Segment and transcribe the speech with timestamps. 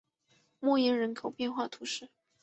[0.59, 2.09] 默耶人口变化图示